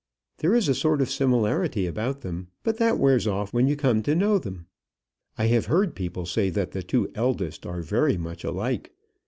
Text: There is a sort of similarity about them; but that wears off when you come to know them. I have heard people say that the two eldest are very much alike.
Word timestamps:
There 0.39 0.55
is 0.55 0.67
a 0.67 0.73
sort 0.73 0.99
of 0.99 1.11
similarity 1.11 1.85
about 1.85 2.21
them; 2.21 2.47
but 2.63 2.77
that 2.77 2.97
wears 2.97 3.27
off 3.27 3.53
when 3.53 3.67
you 3.67 3.75
come 3.75 4.01
to 4.01 4.15
know 4.15 4.39
them. 4.39 4.65
I 5.37 5.45
have 5.45 5.67
heard 5.67 5.93
people 5.93 6.25
say 6.25 6.49
that 6.49 6.71
the 6.71 6.81
two 6.81 7.11
eldest 7.13 7.67
are 7.67 7.83
very 7.83 8.17
much 8.17 8.43
alike. 8.43 8.93